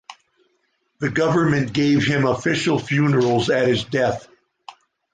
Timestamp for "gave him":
1.73-2.25